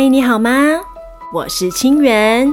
[0.00, 0.80] 嗨，你好吗？
[1.30, 2.50] 我是清源。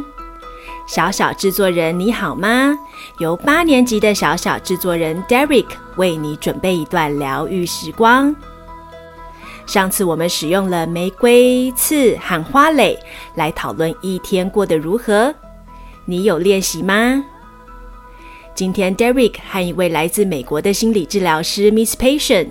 [0.85, 2.77] 小小制作人你好吗？
[3.19, 8.35] 由八年级的小小制作人 Derek 为你准备一段疗愈时光。
[9.65, 12.99] 上次我们使用了玫瑰、刺和花蕾
[13.35, 15.33] 来讨论一天过得如何，
[16.03, 17.23] 你有练习吗？
[18.53, 22.49] 今天 Derek 和一位来自美国的心理治疗师 Miss Patient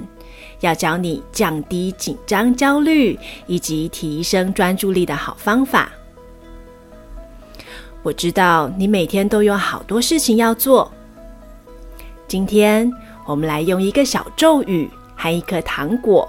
[0.60, 5.90] 要教你降低紧张、焦虑以及提升专注力的好方法。
[8.02, 10.90] 我知道你每天都有好多事情要做。
[12.28, 12.90] 今天
[13.26, 16.28] 我们来用一个小咒语和一颗糖果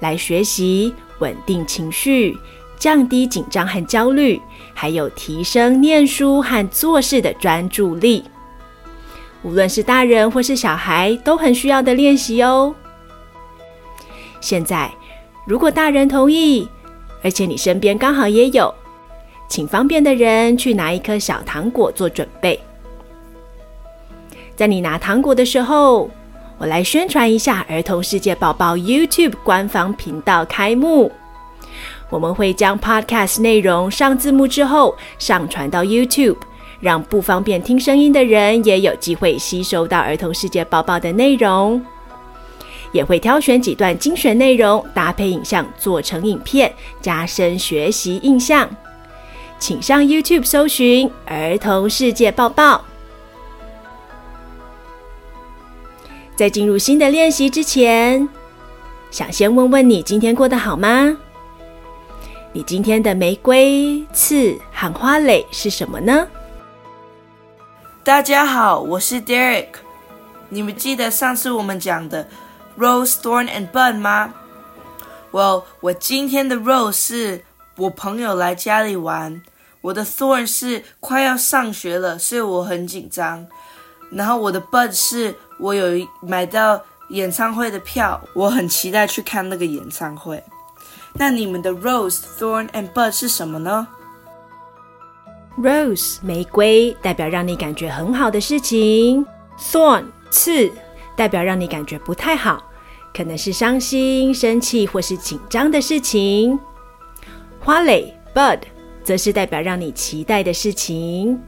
[0.00, 2.36] 来学习稳定情绪、
[2.78, 4.40] 降低紧张和焦虑，
[4.74, 8.24] 还有提升念书和做事的专注力。
[9.42, 12.74] 无论是大人或是小孩，都很需要的练习哦。
[14.44, 14.92] 现在，
[15.46, 16.68] 如果大人同意，
[17.22, 18.72] 而且你身边刚好也有，
[19.48, 22.60] 请方便的人去拿一颗小糖果做准备。
[24.54, 26.10] 在你拿糖果的时候，
[26.58, 31.10] 我来宣传一下儿童世界宝宝 YouTube 官方频道开幕。
[32.10, 36.36] 我们会将 Podcast 内容上字幕之后上传到 YouTube，
[36.80, 41.82] 让不方便听声音的人也有机会吸收到儿童世界宝宝的内容。
[42.94, 48.70] 也会挑选几段精选内容，搭配影像做成影片，加深学习印象。
[49.58, 52.84] 请上 YouTube 搜寻“儿童世界报报”。
[56.36, 58.28] 在进入新的练习之前，
[59.10, 61.16] 想先问问你今天过得好吗？
[62.52, 66.28] 你今天的玫瑰、刺和花蕾是什么呢？
[68.04, 69.66] 大家好，我是 Derek。
[70.48, 72.28] 你们记得上次我们讲的
[72.76, 74.34] ？Rose, thorn and bud 吗
[75.30, 77.44] ？Well，我今天的 rose 是
[77.76, 79.42] 我朋友来家里玩，
[79.80, 83.46] 我的 thorn 是快要上学了，所以我很紧张。
[84.10, 90.42] 然后我的 bud 是我有买到演唱会的票，我很期待去看那个演唱会。
[91.14, 93.86] 那你们的 rose, thorn and bud 是什么呢
[95.58, 99.26] ？Rose 玫瑰代表让你感觉很好的事情
[99.58, 100.72] ，thorn 刺。
[101.16, 102.62] 代表让你感觉不太好，
[103.14, 106.58] 可能是伤心、生气或是紧张的事情。
[107.60, 108.58] 花蕾 （bud）
[109.02, 111.40] 则是代表让你期待的事情。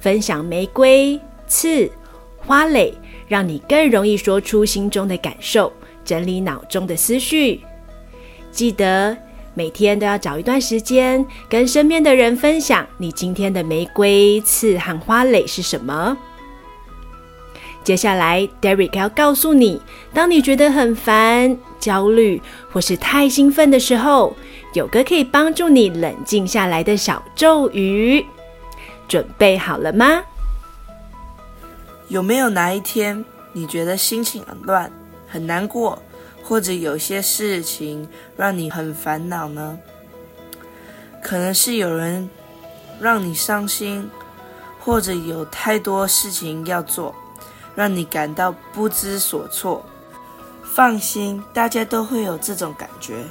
[0.00, 1.90] 分享玫瑰、刺、
[2.36, 2.94] 花蕾，
[3.26, 5.72] 让你更容易说出心中的感受，
[6.04, 7.60] 整理脑中的思绪。
[8.52, 9.16] 记得
[9.54, 16.16] 每天都要找一段时间，跟身边的人分享你今天的玫瑰、刺和花蕾是什么。
[17.86, 19.80] 接下来，Derek 要告诉你，
[20.12, 24.36] 当你觉得很烦、焦虑或是太兴奋的时候，
[24.72, 28.26] 有个可以帮助你冷静下来的小咒语。
[29.06, 30.20] 准备好了吗？
[32.08, 34.90] 有没有哪一天你觉得心情很乱、
[35.28, 36.02] 很难过，
[36.42, 39.78] 或者有些事情让你很烦恼呢？
[41.22, 42.28] 可能是有人
[43.00, 44.10] 让你伤心，
[44.80, 47.14] 或者有太多事情要做。
[47.76, 49.86] 让你感到不知所措。
[50.64, 53.24] 放心，大家都会有这种感觉，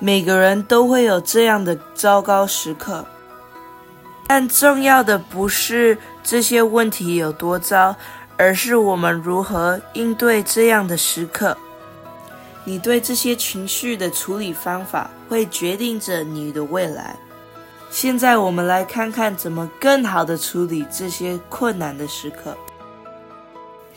[0.00, 3.06] 每个人都会有这样的糟糕时刻。
[4.26, 7.96] 但重要的不是这些问题有多糟，
[8.36, 11.56] 而是我们如何应对这样的时刻。
[12.64, 17.16] 你对这些情绪的处理方法，会决定着你的未来。
[17.88, 22.54] 现在我们来看看怎么更好的处理这些困难的时刻。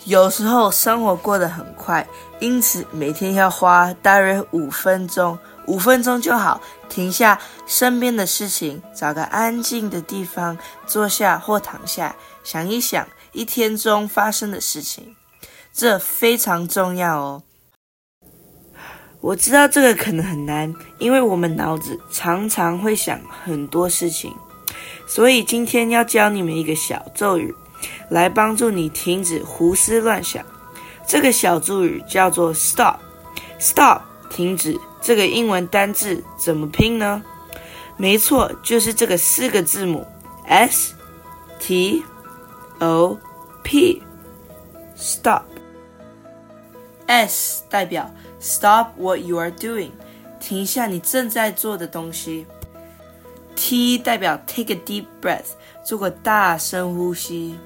[0.05, 2.05] 有时候生活过得很快，
[2.39, 10.57] 因此每天要花大约五分钟，五分钟就好，停下身边的事情，找个安静的地方
[10.87, 15.15] 坐下或躺下，想一想一天中发生的事情，
[15.71, 17.43] 这非常重要哦。
[19.19, 24.35] 我知道这个可能很难，因为我们脑子常常会想很多事情，
[25.05, 27.53] 所以今天要教你们一个小咒语。
[28.09, 30.43] 来帮助你停止胡思乱想。
[31.07, 32.97] 这个小助语叫做 “stop”。
[33.59, 34.79] stop，停止。
[35.01, 37.23] 这个英文单字怎么拼呢？
[37.97, 40.05] 没错，就是这个四个字母
[40.45, 40.93] S
[41.59, 42.03] T
[42.79, 43.17] O
[43.63, 44.01] P。
[44.95, 45.43] stop。
[47.07, 49.89] S 代表 stop what you are doing，
[50.39, 52.45] 停下你正在做的东西。
[53.55, 57.59] T 代表 take a deep breath，做个大深呼吸。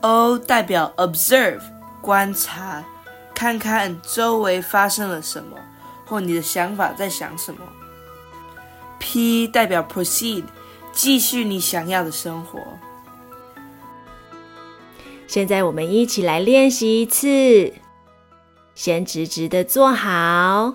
[0.00, 1.60] O 代表 observe，
[2.00, 2.84] 观察，
[3.34, 5.56] 看看周围发生了什么，
[6.06, 7.60] 或你的想法在想什么。
[9.00, 10.44] P 代表 proceed，
[10.92, 12.60] 继续你想要的生活。
[15.26, 17.72] 现在我们一起来练习一次，
[18.74, 20.74] 先直直的坐好，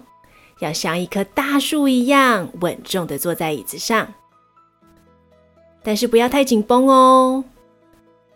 [0.59, 4.13] 要像一棵大树一样稳重的坐在椅子上，
[5.81, 7.45] 但是不要太紧绷哦。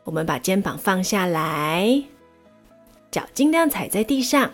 [0.08, 2.02] 我们把肩膀放下来，
[3.12, 4.50] 脚尽量踩在地上，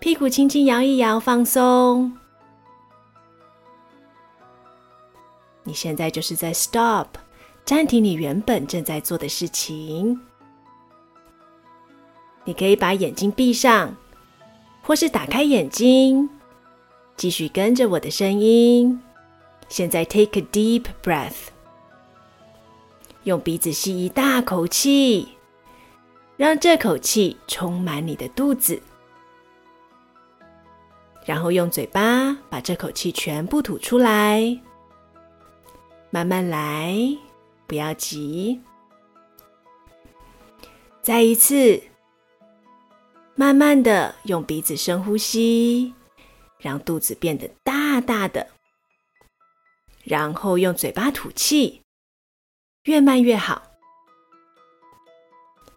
[0.00, 2.12] 屁股轻轻摇一摇，放松。
[5.62, 7.06] 你现在就是在 stop，
[7.64, 10.20] 暂停你原本正在做的事情。
[12.42, 13.94] 你可以把眼睛闭上，
[14.82, 16.28] 或是打开眼睛，
[17.16, 19.00] 继续跟着我的声音。
[19.68, 21.51] 现在 take a deep breath，
[23.24, 25.28] 用鼻子吸一大口气，
[26.36, 28.82] 让这口气充满你的肚子，
[31.24, 34.58] 然后用嘴巴把这口气全部吐出来。
[36.10, 36.96] 慢慢来，
[37.66, 38.60] 不要急。
[41.00, 41.82] 再一次，
[43.34, 45.94] 慢慢的用鼻子深呼吸，
[46.58, 48.46] 让肚子变得大大的，
[50.04, 51.81] 然后用嘴巴吐气，
[52.84, 53.62] 越慢越好。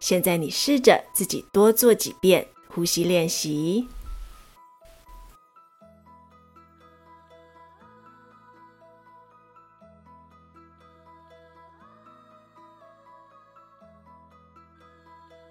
[0.00, 3.88] 现在你试着自己多做几遍呼吸练习。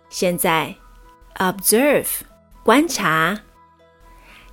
[0.10, 0.76] 现在
[1.36, 2.08] ，observe，
[2.64, 3.42] 观察，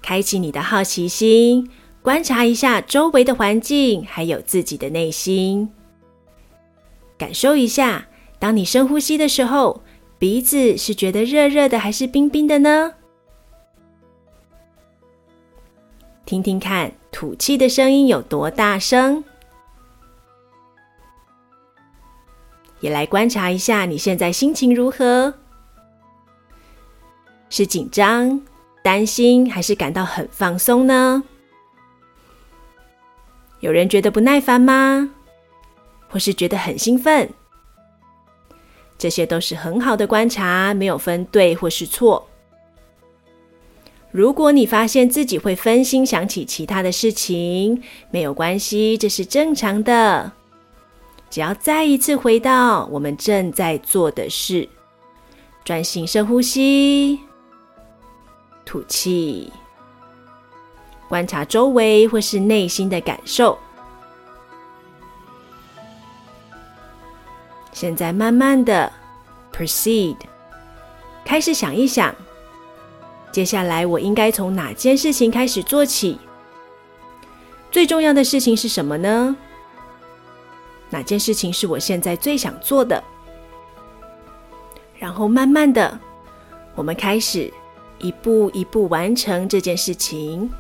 [0.01, 1.71] 开启你的好奇心，
[2.01, 5.73] 观察一下周围的环境，还有自己的内心。
[7.23, 8.09] 感受一下，
[8.41, 9.85] 当你深呼吸的时候，
[10.19, 12.95] 鼻子是觉得热热的，还是冰冰的呢？
[16.27, 19.23] 听听看，吐气的声音有多大声？
[22.81, 25.33] 也来观察一下，你现在心情如何？
[27.51, 28.43] 是紧张、
[28.83, 31.23] 担心，还是感到很放松呢？
[33.61, 35.15] 有人觉得不耐烦吗？
[36.13, 37.29] 或是觉得很兴奋？
[38.99, 42.29] 这些都是很好的观察，没有分对或是错。
[44.11, 50.31] 如果你发现自己会分心，想起其他的事情，没有关系，这是正常的。
[51.31, 54.69] 只要再一次回到我们正在做的事，
[55.65, 57.19] 专心深呼吸。
[58.67, 59.51] 吐气，
[61.09, 63.59] 观察周围或是内心的感受。
[67.73, 68.93] 现在慢慢的
[69.53, 70.17] proceed，
[71.25, 72.15] 开始想一想，
[73.33, 76.19] 接下来我应该从哪件事情开始做起？
[77.71, 79.37] 最重要的事情是什么呢？
[80.91, 83.03] 哪件事情是我现在最想做的？
[84.99, 85.99] 然后慢慢的，
[86.75, 87.53] 我们开始。
[87.99, 90.51] 一步一步完成这件事情，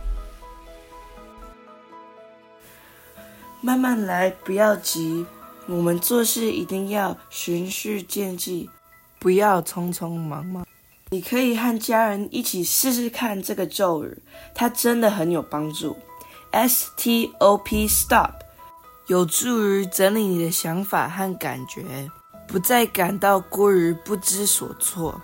[3.60, 5.26] 慢慢来，不要急。
[5.66, 8.68] 我们做事一定要循序渐进，
[9.18, 10.66] 不要匆匆忙忙。
[11.10, 14.18] 你可以和家人一起试试看这个咒语，
[14.54, 15.96] 它真的很有帮助。
[16.50, 18.32] S T O P Stop，
[19.06, 22.10] 有助于整理你的想法和感觉，
[22.48, 25.20] 不再感到过于不知所措。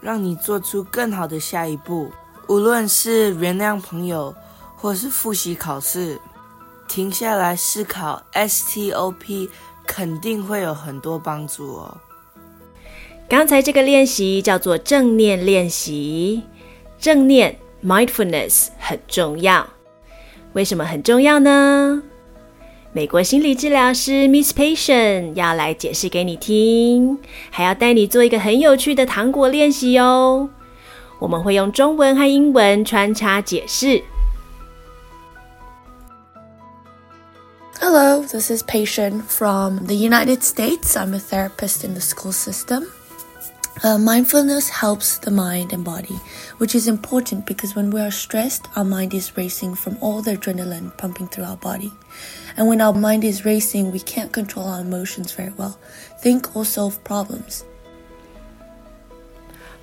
[0.00, 2.10] 让你做出更好的下一步，
[2.48, 4.34] 无论是原谅朋友，
[4.76, 6.20] 或是复习考试，
[6.88, 9.48] 停下来思考，STOP
[9.86, 11.96] 肯定会有很多帮助哦。
[13.28, 16.42] 刚才这个练习叫做正念练习，
[16.98, 19.68] 正念 mindfulness 很重要。
[20.52, 22.02] 为什么很重要呢？
[22.92, 27.18] 美国心理治疗师 Miss Patient 要来解释给你听，
[27.50, 30.48] 还要带你做一个很有趣的糖果练习哦。
[31.18, 34.02] 我们会用中文和英文穿插解释。
[37.79, 40.97] Hello, this is Patient from the United States.
[40.97, 42.91] I'm a therapist in the school system.
[43.81, 46.19] Uh, mindfulness helps the mind and body,
[46.57, 50.35] which is important because when we are stressed, our mind is racing from all the
[50.35, 51.91] adrenaline pumping through our body.
[52.57, 55.79] And when our mind is racing, we can't control our emotions very well,
[56.19, 57.63] think or solve problems.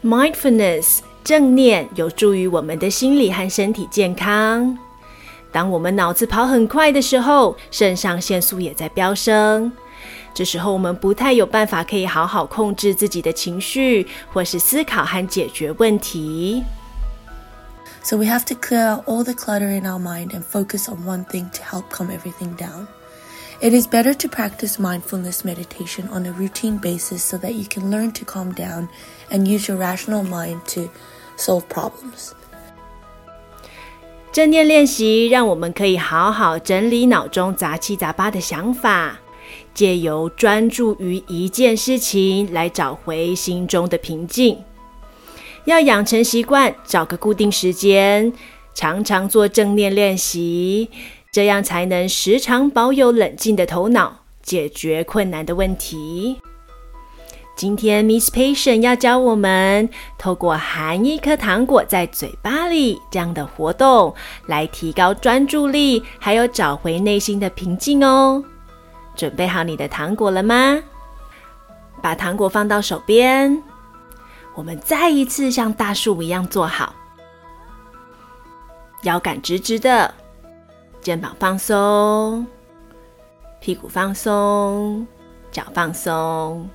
[0.03, 4.79] Mindfulness 正念有助于我们的心理和身体健康。
[5.53, 9.73] 当我们脑子跑很快的时候，肾上腺素也在飙升。
[10.35, 16.63] 这时候我们不太有办法可以好好控制自己的情绪，或是思考和解决问题。
[18.03, 21.05] So we have to clear out all the clutter in our mind and focus on
[21.07, 22.87] one thing to help calm everything down.
[23.61, 27.91] It is better to practice mindfulness meditation on a routine basis so that you can
[27.91, 28.89] learn to calm down
[29.31, 30.91] and use your rational mind to
[31.37, 32.35] solve problems.
[34.32, 39.20] 正念练习让我们可以好好整理脑中杂七杂八的想法，
[39.74, 44.58] 借由专注于一件事情来找回心中的平静。
[45.66, 48.32] 要养成习惯，找个固定时间，
[48.74, 50.90] 常常做正念练习。
[51.30, 56.38] 这样才能时常保有冷静的头脑，解决困难的问题。
[57.62, 59.88] 今天 Miss Passion 要教我们
[60.18, 64.16] 透过含一颗糖果在嘴巴里这样的活动，
[64.48, 68.44] 来提高专注力，还有找回内心的平静哦。
[69.16, 70.82] 准备好你的糖果了吗？
[72.02, 73.62] 把糖果放到手边，
[74.56, 76.96] 我们再一次像大树一样坐好，
[79.04, 80.12] 腰杆直直的。
[81.00, 82.44] 肩膀放松，
[83.60, 85.06] 屁股放松，
[85.52, 86.68] 脚放松，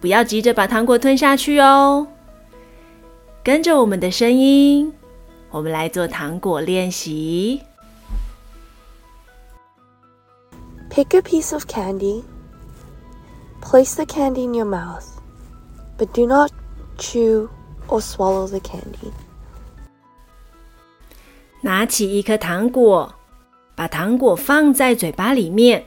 [0.00, 2.06] 不要急着把糖果吞下去哦。
[3.42, 4.92] 跟着我们的声音，
[5.50, 7.62] 我们来做糖果练习。
[10.90, 12.22] Pick a piece of candy,
[13.62, 15.04] place the candy in your mouth,
[15.96, 16.50] but do not
[16.98, 17.48] chew
[17.88, 19.12] or swallow the candy.
[21.62, 23.14] 拿起一颗糖果，
[23.74, 25.84] 把糖果放在嘴巴里面，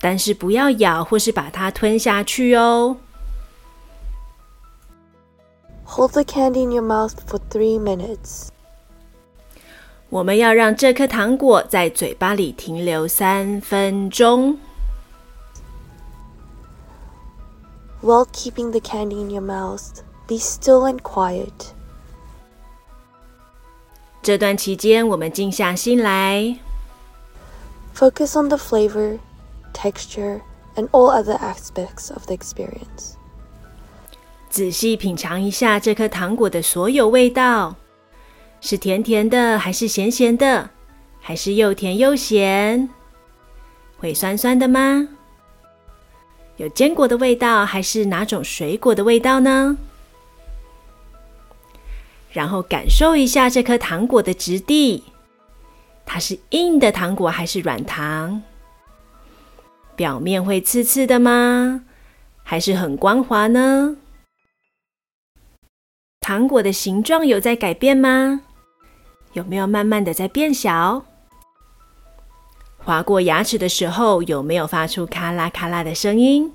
[0.00, 2.96] 但是不要咬或是把它吞下去哦。
[5.84, 8.48] Hold the candy in your mouth for three minutes.
[10.08, 14.58] 我们要让这颗糖果在嘴巴里停留三分钟。
[18.02, 21.72] While keeping the candy in your mouth, be still and quiet.
[24.22, 26.58] 这段期间，我们静下心来，
[27.96, 29.18] focus on the flavor,
[29.73, 30.41] texture,
[30.75, 33.15] and all other aspects of the experience。
[34.49, 37.75] 仔细品尝一下这颗糖果的所有味道，
[38.59, 40.69] 是甜甜的，还是咸咸的，
[41.19, 42.89] 还是又甜又咸？
[43.97, 45.07] 会酸酸的吗？
[46.57, 49.77] 有坚果的味道，还是哪种水果的味道呢？
[52.31, 55.03] 然后感受一下这颗糖果的质地，
[56.05, 58.41] 它是硬的糖果还是软糖？
[59.95, 61.83] 表面会刺刺的吗？
[62.43, 63.97] 还是很光滑呢？
[66.19, 68.41] 糖果的形状有在改变吗？
[69.33, 71.03] 有没有慢慢的在变小？
[72.77, 76.51] 划过牙齿的时候有没有发出咔啦咔啦的声音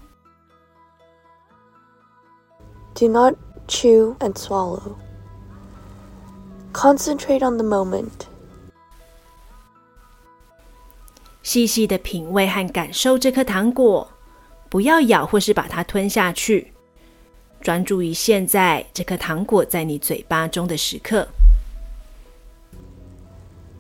[2.95, 3.35] ？Do not
[3.69, 4.97] chew and swallow.
[6.73, 8.27] Concentrate on the moment.
[11.47, 14.11] 细细的品味和感受这颗糖果，
[14.69, 16.73] 不要咬或是把它吞下去。
[17.61, 21.29] 专注于现在这颗糖果在你嘴巴中的时刻。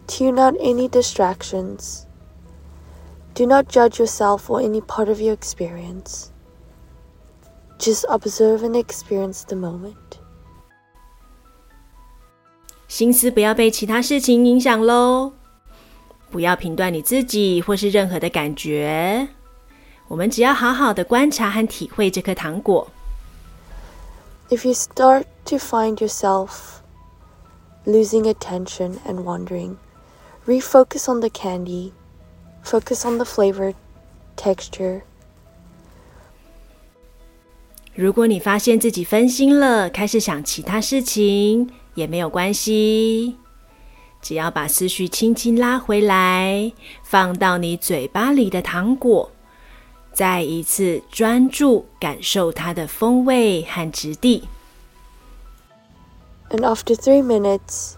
[0.07, 2.05] Tune out any distractions.
[3.35, 6.27] Do not judge yourself or any part of your experience.
[7.81, 10.21] Just observe and experience the moment.
[12.87, 15.33] 心思不要被其他事情影响喽，
[16.36, 19.28] 不要评断你自己或是任何的感觉。
[20.08, 22.88] 我们只要好好的观察和体会这颗糖果。
[24.50, 26.82] If you start to find yourself
[27.86, 29.76] losing attention and wandering,
[30.46, 31.92] refocus on the candy,
[32.64, 33.74] focus on the flavor,
[34.36, 35.02] texture.
[37.94, 41.70] 如果你发现自己分心了，开始想其他事情。
[41.94, 43.36] 也没有关系，
[44.27, 46.73] 只要把思绪轻轻拉回来，
[47.05, 49.31] 放到你嘴巴里的糖果，
[50.13, 54.49] 再一次专注感受它的风味和质地。
[56.51, 57.93] And after three minutes,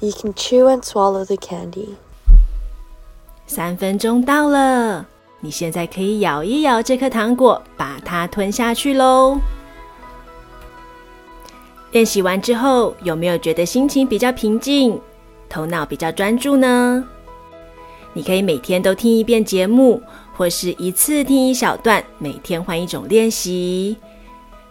[0.00, 1.90] you can chew and swallow the candy.
[3.46, 5.06] 三分钟到了，
[5.38, 9.38] 你现在可以咬一咬这颗糖果，把它吞下去喽。
[11.90, 15.00] 练习完之后，有没有觉得心情比较平静，
[15.48, 17.02] 头脑比较专注呢？
[18.12, 20.02] 你可以每天都听一遍节目，
[20.36, 23.96] 或是一次听一小段，每天换一种练习。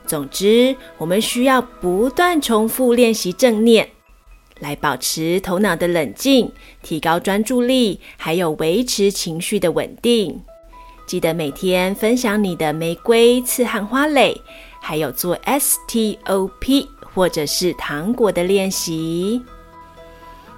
[0.06, 3.90] 总之，我们需要不断重复练习正念，
[4.60, 6.52] 来保持头脑的冷静，
[6.84, 10.40] 提高专注力，还有维持情绪的稳定。
[11.08, 14.40] 记得每天分享你的玫瑰、刺和花蕾，
[14.82, 16.88] 还有做 STOP。
[17.18, 19.42] 或者是糖果的练习。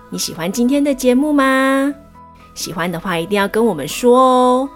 [0.10, 1.96] 你喜欢今天的节目吗？
[2.54, 4.70] 喜欢的话，一定要跟我们说哦。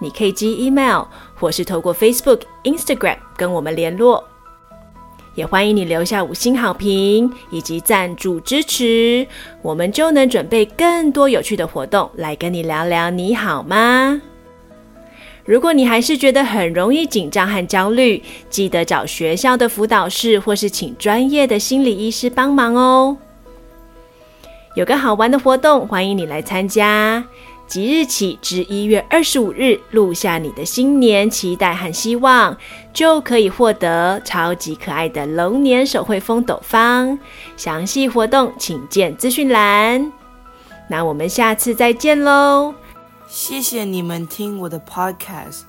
[0.00, 1.04] 你可以寄 email，
[1.34, 4.22] 或是透过 Facebook、Instagram 跟我们联络。
[5.34, 9.26] 也欢迎你留下五星好评以及赞助支持，
[9.62, 13.08] 我们就能准备更多有趣的活动来跟你聊聊。
[13.08, 14.20] 你好吗？
[15.50, 23.16] 如果你还是觉得很容易紧张和焦虑，记得找学校的辅导室或是请专业的心理医师帮忙哦。
[24.76, 27.24] 有个好玩的活动，欢迎你来参加。
[27.66, 32.56] 即日起至一月二十五日，录下你的新年期待和希望，
[32.92, 37.18] 就可以获得超级可爱的龙年手绘风斗方。
[37.56, 40.12] 详细活动请见资讯栏。
[40.88, 42.72] 那我们下次再见喽！
[43.30, 45.60] 谢谢你们听我的 podcast，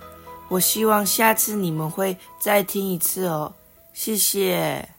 [0.50, 3.54] 我希望下次你们会再听一次哦。
[3.94, 4.90] 谢谢。